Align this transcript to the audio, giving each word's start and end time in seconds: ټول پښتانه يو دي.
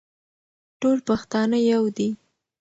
ټول 0.79 0.97
پښتانه 1.09 1.57
يو 1.71 1.83
دي. 1.97 2.09